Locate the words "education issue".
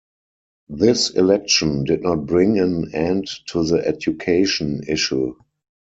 3.87-5.35